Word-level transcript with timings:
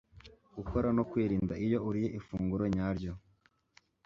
gukora 0.57 0.87
no 0.97 1.03
kwirinda.iyo 1.09 1.79
uriye 1.87 2.09
ifunguro 2.19 2.63
nyaryo 2.75 3.13